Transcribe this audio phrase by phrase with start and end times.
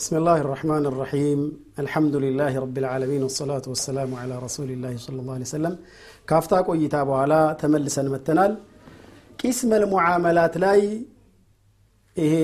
[0.00, 1.38] بسم الله الرحمن الرحيم
[1.84, 5.74] الحمد لله رب العالمين والصلاة والسلام على رسول الله صلى الله عليه وسلم
[6.30, 8.52] كافتا ቆይታ በኋላ ተመልሰን መተናል
[9.40, 10.80] ቂስመ ልሙዓመላት ላይ
[12.16, 12.34] ይሄ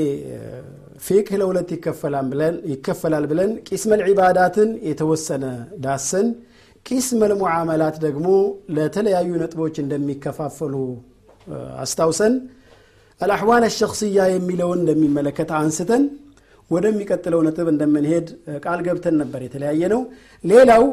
[1.07, 1.69] ፊቅህ ለሁለት
[2.73, 5.45] ይከፈላል ብለን ቂስመ ልዒባዳትን የተወሰነ
[5.87, 6.27] ዳሰን
[6.87, 8.27] ቂስመ ልሙዓመላት ደግሞ
[8.77, 10.75] ለተለያዩ ነጥቦች እንደሚከፋፈሉ
[11.85, 12.35] አስታውሰን
[13.21, 16.05] አልአሕዋል አሸክስያ የሚለውን እንደሚመለከት አንስተን
[16.72, 18.28] ወደሚቀጥለው ነጥብ እንደምንሄድ
[18.66, 20.02] ቃል ገብተን ነበር የተለያየ ነው
[20.44, 20.84] ሌላው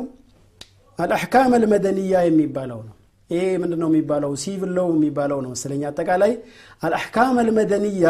[0.98, 2.94] አልአሕካም አልመደንያ የሚባለው ነው።
[3.30, 4.30] ይሄ ምንድ ነው የሚባለው?
[4.42, 6.32] ሲቪል የሚባለው ነው መሰለኝ። አጠቃላይ
[6.82, 8.04] አልአሕካም አልመደንያ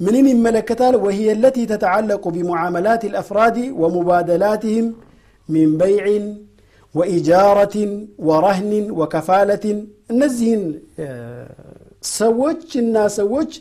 [0.00, 4.86] ምንም ይመለከታል። ወህየ ለቲ ተተዓለቁ ቢሙዓመላት ልአፍራድ ወሙባደላትህም
[5.48, 6.26] ሚን በይዕን
[6.94, 7.90] ወኢጃረትን
[8.28, 9.78] ወረህንን ወከፋለትን
[10.12, 10.62] እነዚህን
[12.16, 13.52] ሰዎችና ሰዎች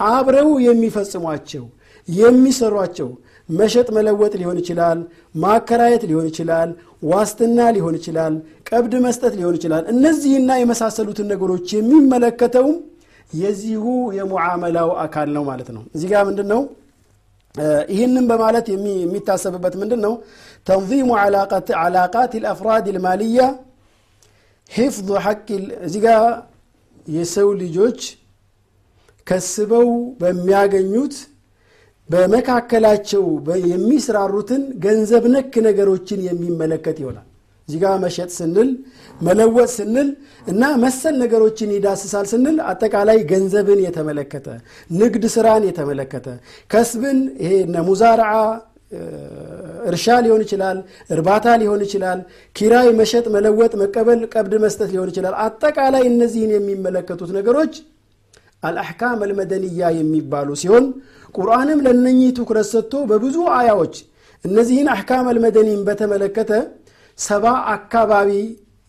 [0.00, 1.64] አብረው የሚፈጽሟቸው
[2.08, 3.08] የሚሰሯቸው
[3.48, 4.98] መሸጥ መለወጥ ሊሆን ይችላል
[5.42, 6.70] ማከራየት ሊሆን ይችላል
[7.10, 8.34] ዋስትና ሊሆን ይችላል
[8.68, 12.76] ቀብድ መስጠት ሊሆን ይችላል። እነዚህና የመሳሰሉትን ነገሮች የሚመለከተውም
[13.32, 13.84] የዚሁ
[14.18, 16.60] የሙዓመላው አካል ነው ማለት ነው። እዚህ ጋር ምንድን ነው
[17.92, 20.12] ይህንም በማለት የሚታሰብበት ምንድን ነው
[20.66, 21.08] ተንظሙ
[21.78, 23.40] ዓላቃት ልአፍራድ ልማልያ
[24.70, 25.46] ሒፍظ ሐቅ
[25.86, 26.22] እዚህ ጋር
[27.06, 28.00] የሰው ልጆች
[29.26, 29.88] ከስበው
[30.20, 31.14] በሚያገኙት
[32.08, 33.24] በመካከላቸው
[33.72, 37.26] የሚስራሩትን ገንዘብ ነክ ነገሮችን የሚመለከት ይሆናል።
[37.68, 38.68] እዚህ መሸጥ ስንል
[39.20, 40.08] መለወጥ ስንል
[40.46, 44.46] እና መሰል ነገሮችን ይዳስሳል ስንል አጠቃላይ ገንዘብን የተመለከተ
[44.92, 46.26] ንግድ ስራን የተመለከተ
[46.70, 47.52] ከስብን ይሄ
[47.88, 48.32] ሙዛርዓ
[49.88, 50.78] እርሻ ሊሆን ይችላል
[51.14, 52.20] እርባታ ሊሆን ይችላል
[52.56, 57.74] ኪራይ መሸጥ መለወጥ መቀበል ቀብድ መስጠት ሊሆን ይችላል። አጠቃላይ እነዚህን የሚመለከቱት ነገሮች
[58.62, 60.84] አልአሕካም አልመደንያ የሚባሉ ሲሆን
[61.34, 63.94] ቁርአንም ለነኚህ ትኩረት ሰጥቶ በብዙ አያዎች
[64.44, 66.52] እነዚህን አሕካም አልመደኒን በተመለከተ
[67.18, 68.30] ሰባ አካባቢ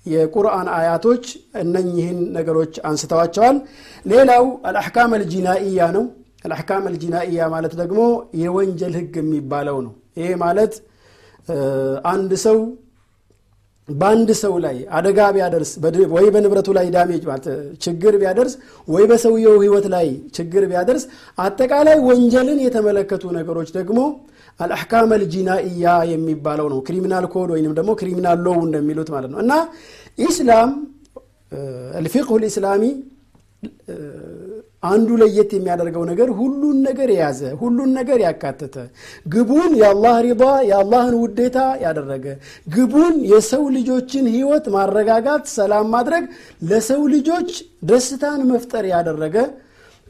[0.06, 1.24] የቁርአን አያቶች
[1.62, 3.58] እነኚህን ነገሮች አንስተዋቸዋል።
[4.06, 6.06] ሌላው الأحكام الجنائية ነው።
[6.46, 8.02] الأحكام الجنائية ማለት ደግሞ
[8.42, 10.74] የወንጀል ህግ የሚባለው ነው። ይሄ ማለት
[12.12, 12.58] አንድ ሰው
[13.94, 15.72] በአንድ ሰው ላይ አደጋ ቢያደርስ
[16.14, 17.24] ወይ በንብረቱ ላይ damage
[17.86, 18.54] ችግር ቢያደርስ
[18.88, 20.08] ወይ በሰውየው ህይወት ላይ
[20.38, 21.06] ችግር ቢያደርስ
[21.38, 24.00] አጠቃላይ ወንጀልን የተመለከቱ ነገሮች ደግሞ
[24.60, 29.54] الأحكام الجنائية የሚባለው ነው። criminal code ወይንም ደግሞ criminal law እንደሚሉት ማለት ነው። እና
[30.20, 30.72] ኢስላም
[32.00, 32.84] አልፊቅሁ ልእስላሚ
[34.84, 38.76] አንዱ ለየት የሚያደርገው ነገር ሁሉን ነገር የያዘ ሁሉን ነገር ያካተተ
[39.34, 42.26] ግቡን የአላህ ሪባ የአላህን ውዴታ ያደረገ
[42.68, 46.26] ግቡን የሰው ልጆችን ህይወት ማረጋጋት ሰላም ማድረግ
[46.70, 47.52] ለሰው ልጆች
[47.90, 49.36] ደስታን መፍጠር ያደረገ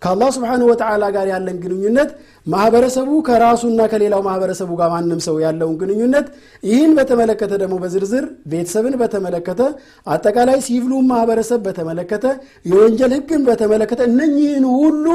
[0.01, 2.09] ከአላህ ስብሓን ወተዓላ ጋር ያለን ግንኙነት
[2.47, 6.27] ማህበረሰቡ ከራሱና ከሌላው ማህበረሰቡ ጋር ማንም ሰው ያለውን ግንኙነት
[6.63, 9.61] ይህን በተመለከተ ደግሞ በዝርዝር ቤተሰብን በተመለከተ
[10.07, 12.25] አጠቃላይ ሲቪሉን ማህበረሰብ በተመለከተ
[12.65, 15.05] የወንጀል ህግን በተመለከተ እነኚህን ሁሉ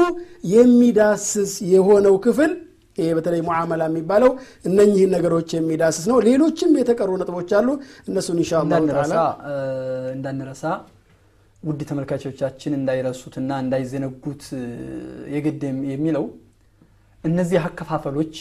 [0.55, 2.53] የሚዳስስ የሆነው ክፍል
[2.97, 4.29] ይሄ በተለይ ሙዓመላ የሚባለው
[4.65, 7.67] እነኚህን ነገሮች የሚዳስስ ነው። ሌሎችም የተቀሩ ነጥቦች አሉ።
[8.07, 8.51] እነሱን እንሻ
[10.13, 10.63] እንዳንረሳ
[11.65, 14.43] ውድ ተመልካቾቻችን እንዳይረሱትና እንዳይዘነጉት
[15.35, 15.61] የግድ
[15.93, 16.25] የሚለው
[17.23, 18.33] እነዚህ አከፋፈሎች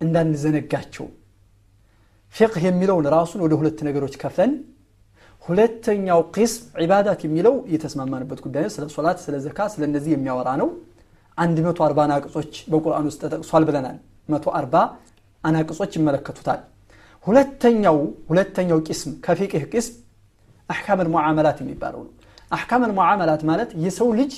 [0.00, 1.06] እንዳንዘነጋቸው።
[2.34, 4.52] ፊቅህ የሚለውን ራሱን ወደ ሁለት ነገሮች ከፍለን
[5.44, 10.68] ሁለተኛው ቂስም ዒባዳት የሚለው የተስማማንበት ጉዳይ ነው። ስለ ሶላት ስለ ዘካ ስለ እነዚህ የሚያወራ ነው።
[11.38, 13.96] 140 አናቅጾች በቁርአን ውስጥ ተጠቅሷል ብለናል።
[14.28, 14.82] 140
[15.44, 16.60] አናቅጾች ይመለከቱታል።
[17.24, 17.98] ሁለተኛው
[18.30, 19.94] ሁለተኛው ቂስም ከፊቅህ ቂስም
[20.68, 22.12] አሕካም ልሙዓመላት የሚባለው ነው።
[22.50, 24.32] አሕካም ልሙዓመላት ማለት የሰው ልጅ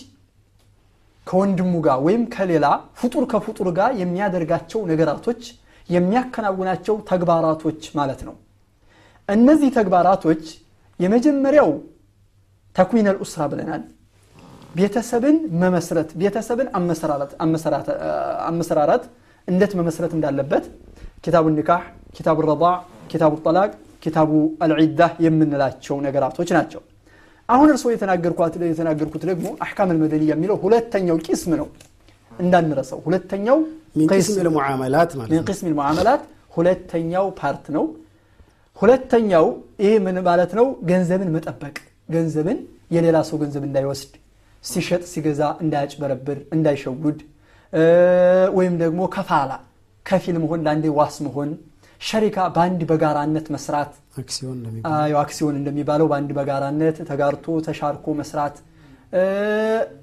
[1.27, 2.67] ከወንድሙ ጋር ወይም ከሌላ
[3.01, 5.43] ፍጡር ከፍጡር ጋር የሚያደርጋቸው ነገራቶች
[5.89, 8.35] የሚያከናውናቸው ተግባራቶች ማለት ነው።
[9.29, 10.45] እነዚህ ተግባራቶች
[11.01, 11.71] የመጀመሪያው
[12.77, 13.83] ተኩዊን ልኡስራ ብለናል።
[14.75, 16.69] ቤተሰብን መመስረት ቤተሰብን
[18.49, 19.05] አመሰራራት
[19.49, 20.65] እንዴት መመስረት እንዳለበት
[21.25, 21.85] ኪታቡ ኒካህ
[22.17, 22.75] ኪታቡ ረዳዕ
[23.13, 23.71] ኪታቡ ጠላቅ
[24.03, 24.31] ኪታቡ
[24.65, 26.83] አልዒዳ የምንላቸው ነገራቶች ናቸው።
[27.49, 31.69] አሁን እርስዎ የተናገርኩት ደግሞ أحكام المدنية የሚለው ሁለተኛው قسم ነው።
[32.33, 33.59] እንዳንረሰው ሁለተኛው
[35.49, 36.23] قسم المعاملات
[36.57, 37.85] ሁለተኛው part ነው።
[38.77, 39.47] ሁለተኛው
[39.83, 40.67] ይሄ ምን ማለት ነው?
[40.91, 41.77] ገንዘብን መጠበቅ
[42.09, 42.59] ገንዘብን
[42.95, 44.13] የሌላ ሰው ገንዘብ እንዳይወስድ
[44.65, 47.19] ሲሸጥ ሲገዛ እንዳያጭበረብር እንዳይሸውድ
[48.59, 49.51] ወይም ደግሞ كفالة
[50.07, 51.51] كفيل መሆን ለአንዱ ዋስ መሆን
[52.01, 53.93] شركة በአንድ በጋራነት መስራት
[55.21, 58.57] አክሲዮን እንደሚባለው በአንድ በጋራነት ተጋርቶ ተሻርኮ መስራት።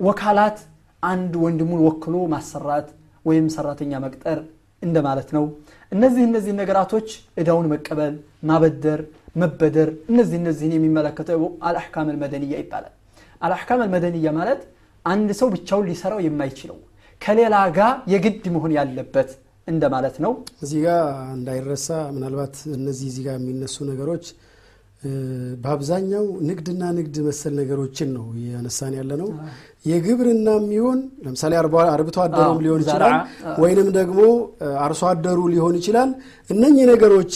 [0.07, 0.57] ወካላት
[1.03, 2.88] አንድ ወንድሙን ወክሎ ማሰራት
[3.25, 4.39] ወይም ሰራተኛ መቅጠር
[4.81, 5.45] እንደማለት ነው።
[5.92, 7.07] እነዚህ እነዚህ ነገራቶች
[7.42, 8.13] እዳውን መቀበል
[8.50, 9.01] ማበደር
[9.36, 12.94] መበደር እነዚህ እነዚህን የሚመለከተው አልአሕካም አልመደንያ ይባላል።
[13.42, 14.62] አልአሕካም አልመደንያ ማለት
[15.06, 16.77] አንድ ሰው ብቻውን ሊሰራው የማይችለው
[17.21, 19.30] ከሌላ ጋር የግድ መሆን ያለበት
[19.68, 20.34] እንደማለት ነው።
[20.64, 21.00] እዚህ ጋር
[21.36, 24.26] እንዳይረሳ ምናልባት እነዚህ እዚህ ጋር የሚነሱ ነገሮች
[25.64, 29.30] በአብዛኛው ንግድና ንግድ መሰል ነገሮችን ነው እያነሳን ያለ ነው
[29.86, 31.54] የግብርና የሚሆን ለምሳሌ
[31.92, 33.16] አርብቶ አደሩም ሊሆን ይችላል
[33.64, 34.20] ወይንም ደግሞ
[34.86, 36.10] አርሶ አደሩ ሊሆን ይችላል።
[36.50, 37.34] እነኚህ ነገሮች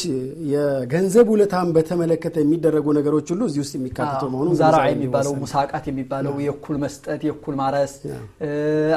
[0.53, 6.77] የገንዘብ ውለታን በተመለከተ የሚደረጉ ነገሮች ሁሉ እዚህ ውስጥ የሚካተቱ መሆኑ ዛራ የሚባለው ሙሳቃት የሚባለው የእኩል
[6.83, 7.93] መስጠት የእኩል ማረስ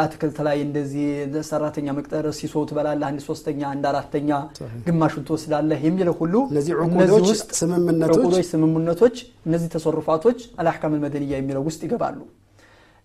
[0.03, 1.07] አትክልት ላይ እንደዚህ
[1.51, 4.31] ሰራተኛ መቅጠር ሲሶ ትበላለህ አንድ ሶስተኛ አንድ አራተኛ
[4.87, 6.75] ግማሹን ትወስዳለህ የሚለው ሁሉ እነዚህ
[7.61, 9.17] ስምምነቶች ስምምነቶች
[9.49, 12.19] እነዚህ ተሰሩፋቶች አልአሕካም አልመደንያ የሚለው ውስጥ ይገባሉ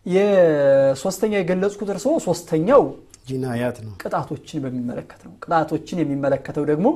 [0.07, 2.83] የሶስተኛ የገለጽኩት እርስዎ ሶስተኛው
[3.29, 6.87] ጂናያት ነው። ቅጣቶችን በሚመለከት ነው። ቅጣቶችን የሚመለከተው ደግሞ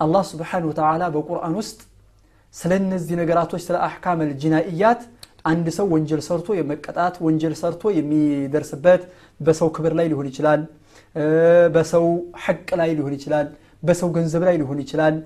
[0.00, 1.80] አላህ ስብሓን ወተላ በቁርአን ውስጥ
[2.54, 5.00] ስለ እነዚህ ነገራቶች ስለ አሕካም አልጂናኢያት
[5.44, 9.02] አንድ ሰው ወንጀል ሰርቶ የመቀጣት ወንጀል ሰርቶ የሚደርስበት
[9.40, 10.60] በሰው ክብር ላይ ሊሆን ይችላል
[11.74, 12.06] በሰው
[12.44, 13.48] ሐቅ ላይ ሊሆን ይችላል
[13.82, 15.16] በሰው ገንዘብ ላይ ሊሆን ይችላል።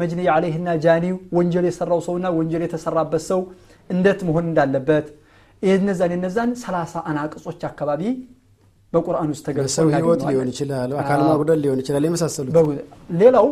[0.00, 1.04] መጅንይ አለይህና ጃኒ
[1.36, 3.40] ወንጀል የሰራው ሰውና ወንጀል የተሰራበት ሰው
[3.90, 5.06] እንደት መሆን እንዳለበት
[5.62, 8.02] የነዛን የነዛን ሰላሳ አናቅጾች አካባቢ
[8.92, 12.54] በቁርአን ውስጥ ተገልጸው ህይወት ሊሆን ይችላል አካል ማጉደል ሊሆን ይችላል የመሳሰሉት።
[13.20, 13.46] ሌላው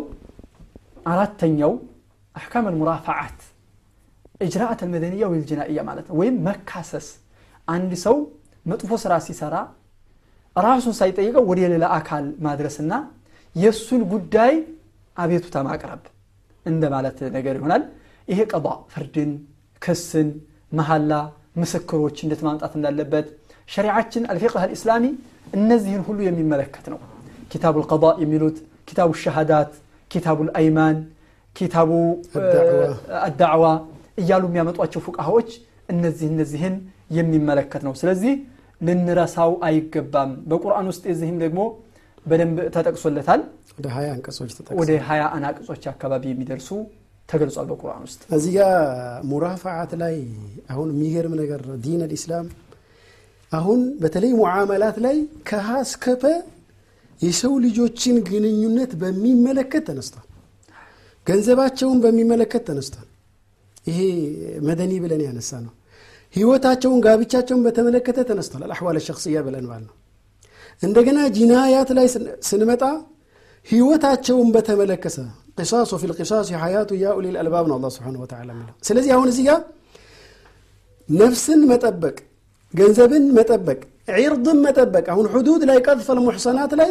[1.13, 1.73] አራተኛው
[2.35, 3.41] አሕካም አልሙራፋዓት
[4.41, 7.09] እጅራአት አልመደንያ ወይ ልጅናእያ ማለት ነው። ወይም መካሰስ።
[7.69, 8.17] አንድ ሰው
[8.67, 9.57] መጥፎ ስራ ሲሰራ
[10.57, 12.93] ራሱን ሳይጠይቀው ወደ ሌላ አካል ማድረስና
[13.57, 14.53] የእሱን ጉዳይ
[15.17, 16.03] አቤቱታ ማቅረብ
[16.67, 17.83] እንደማለት ነገር ይሆናል።
[18.29, 19.31] ይሄ ቀض ፍርድን
[19.83, 20.29] ክስን
[20.73, 21.13] መሐላ
[21.57, 23.27] ምስክሮች እንዴት ማምጣት እንዳለበት
[23.69, 25.05] ሸሪዓችን አልፊቅህ አልእስላሚ
[25.59, 27.01] እነዚህን ሁሉ የሚመለከት ነው።
[27.53, 28.57] ኪታቡ ልቀض የሚሉት
[28.89, 29.73] ኪታቡ ሸሃዳት
[30.11, 30.97] ኪታቡ ልአይማን
[31.57, 31.91] ኪታቡ
[33.27, 33.65] አዳዕዋ
[34.19, 35.51] እያሉ የሚያመጧቸው ፉቃሃዎች
[35.89, 36.75] እነዚህ እነዚህን
[37.17, 38.35] የሚመለከት ነው። ስለዚህ
[38.81, 41.61] ልንረሳው አይገባም። በቁርአን ውስጥ የዚህም ደግሞ
[42.27, 43.41] በደንብ ተጠቅሶለታል።
[43.79, 46.69] ወደ ሀያ አንቀጾች ወደ ሀያ አናቅጾች አካባቢ የሚደርሱ
[47.29, 48.73] ተገልጿል በቁርአን ውስጥ። እዚህ ጋር
[49.31, 50.17] ሙራፋዓት ላይ
[50.73, 52.47] አሁን የሚገርም ነገር ዲን አልኢስላም
[53.53, 55.17] አሁን በተለይ ሙዓመላት ላይ
[55.49, 56.33] ከሀ እስከ ፐ
[57.21, 60.27] የሰው ልጆችን ግንኙነት በሚመለከት ተነስቷል።
[61.27, 63.09] ገንዘባቸውን በሚመለከት ተነስቷል።
[63.87, 64.01] ይሄ
[64.67, 65.73] መደኒ ብለን ያነሳ ነው
[66.35, 69.95] ህይወታቸውን ጋብቻቸውን በተመለከተ ተነስቷል። አልአሕዋል ሸክስያ ብለን ማለት ነው
[70.83, 72.07] እንደገና ጂናያት ላይ
[72.49, 72.83] ስንመጣ
[73.67, 75.17] ህይወታቸውን በተመለከተ
[75.59, 79.45] ቅሳስ ወፊ ልቅሳስ ሀያቱ ያ ኡሊ ልአልባብ ነው አላ ስብን ወተላ የሚለው። ስለዚህ አሁን እዚህ
[79.49, 79.61] ጋር
[81.09, 82.17] ነፍስን መጠበቅ
[82.75, 83.81] ገንዘብን መጠበቅ
[84.19, 86.91] ዒርድን መጠበቅ አሁን ሕዱድ ላይ ቀጥፈ ልሙሕሰናት ላይ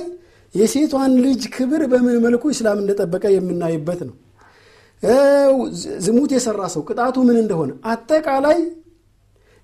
[0.56, 4.16] የሴቷን ልጅ ክብር በምን መልኩ ኢስላም እንደጠበቀ የምናይበት ነው።
[6.06, 8.60] ዝሙት የሰራ ሰው ቅጣቱ ምን እንደሆነ አጠቃላይ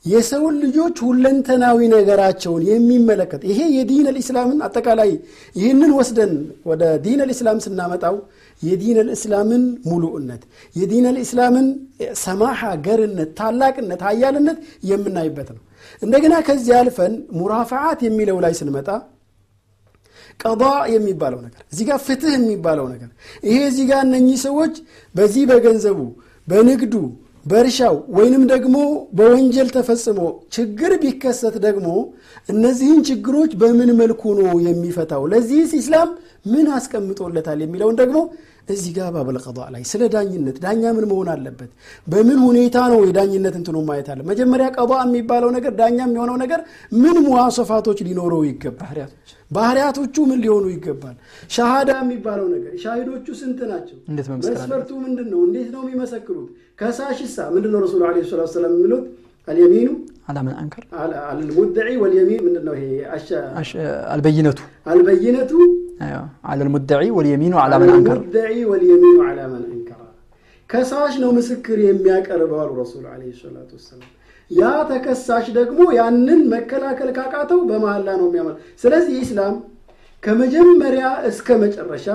[0.05, 5.11] የሰውን ልጆች ሁለንተናዊ ነገራቸውን የሚመለከት ይሄ የዲን ልእስላምን አጠቃላይ
[5.55, 6.31] ይህንን ወስደን
[6.69, 8.15] ወደ ዲን ልእስላም ስናመጣው
[8.61, 10.43] የዲን ልእስላምን ሙሉእነት
[10.75, 11.67] የዲን ልእስላምን
[12.23, 14.57] ሰማሓ ገርነት ታላቅነት ሀያልነት
[14.89, 15.61] የምናይበት ነው።
[16.01, 18.89] እንደገና ከዚህ አልፈን ሙራፋዓት የሚለው ላይ ስንመጣ
[20.43, 20.63] ቀض
[20.93, 23.09] የሚባለው ነገር እዚህ ጋር ፍትህ የሚባለው ነገር
[23.47, 24.75] ይሄ እዚህ ጋር እነኚህ ሰዎች
[25.15, 25.99] በዚህ በገንዘቡ
[26.47, 26.93] በንግዱ
[27.45, 28.75] በእርሻው ወይንም ደግሞ
[29.17, 30.19] በወንጀል ተፈጽሞ
[30.55, 31.87] ችግር ቢከሰት ደግሞ
[32.49, 35.23] እነዚህን ችግሮች በምን መልኩ ነው የሚፈታው?
[35.31, 36.09] ለዚህስ ኢስላም
[36.45, 38.17] ምን አስቀምጦለታል የሚለውን ደግሞ
[38.69, 39.37] እዚህ ጋር ባበል
[39.75, 41.71] ላይ ስለ ዳኝነት ዳኛ ምን መሆን አለበት፣
[42.07, 46.61] በምን ሁኔታ ነው የዳኝነት እንትኑ ማየት አለ። መጀመሪያ ቀዷ የሚባለው ነገር ዳኛ የሚሆነው ነገር
[47.03, 48.97] ምን ሙዋሰፋቶች ሊኖረው ይገባል?
[49.51, 51.15] ባህሪያቶቹ ምን ሊሆኑ ይገባል?
[51.55, 53.97] ሻሃዳ የሚባለው ነገር ሻሂዶቹ ስንት ናቸው?
[54.45, 55.39] መስፈርቱ ምንድን ነው?
[55.47, 56.49] እንዴት ነው የሚመሰክሩት?
[56.81, 57.81] ከሳሽሳ ምንድን ነው?
[57.85, 59.05] ረሱሉ ዓለይሂ ሰላቱ ወሰላም የሚሉት
[59.47, 59.89] አልየሚኑ
[61.29, 62.73] አልሙድዒ ወልየሚን ምንድን ነው?
[62.77, 62.89] ይሄ
[64.13, 64.59] አልበይነቱ
[64.91, 65.51] አልበይነቱ
[66.02, 70.00] أيوة على المدعي واليمين على من أنكر المدعي واليمين على من أنكر
[70.70, 74.08] ከሳሽ ነው ምስክር የሚያቀርበው አሉ ረሱሉ ለ ሰላት ወሰላም
[74.50, 78.48] ያ ተከሳሽ ደግሞ ያንን መከላከል ካቃተው በመሐላ ነው የሚያመ
[78.82, 79.54] ስለዚህ ኢስላም
[80.22, 82.06] ከመጀመሪያ እስከ መጨረሻ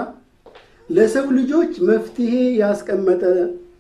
[0.90, 3.24] ለሰው ልጆች መፍትሄ ያስቀመጠ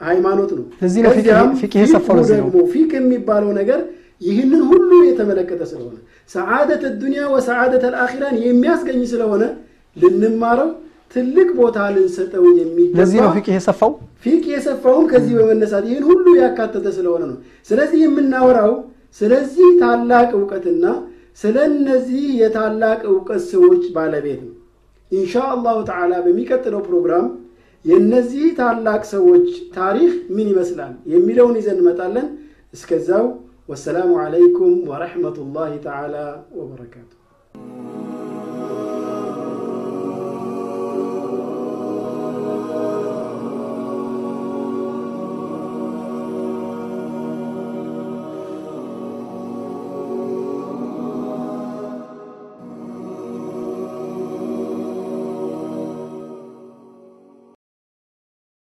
[0.09, 1.13] ሃይማኖት ነው ለዚህ ነው
[1.61, 3.79] ፊቅህ የሰፋው ለዚህ ነው ደግሞ ፊቅ የሚባለው ነገር
[4.27, 5.97] ይህንን ሁሉ የተመለከተ ስለሆነ
[6.35, 9.43] ሰዓደት ዱንያ ወሰዓደት አልአኺራን የሚያስገኝ ስለሆነ
[9.96, 10.70] ልንማረው
[11.14, 13.92] ትልቅ ቦታ ልንሰጠው የሚገባ ለዚህ ነው ፊቅህ የሰፋው
[14.24, 17.36] ፊቅ የሰፋውም ከዚህ በመነሳት ይህን ሁሉ ያካተተ ስለሆነ ነው
[17.68, 18.72] ስለዚህ የምናወራው
[19.20, 20.84] ስለዚህ ታላቅ እውቀትና
[21.42, 24.54] ስለ እነዚህ የታላቅ እውቀት ሰዎች ባለቤት ነው
[25.12, 27.26] ኢንሻ አላሁ ተዓላ በሚቀጥለው ፕሮግራም
[27.84, 32.28] የእነዚህ ታላቅ ሰዎች ታሪክ ምን ይመስላል የሚለውን ይዘን እንመጣለን።
[32.74, 33.26] እስከዛው
[33.68, 36.14] ወሰላሙ ዓለይኩም ወረሕመቱላሂ ተዓላ
[36.58, 37.10] ወበረካቱ።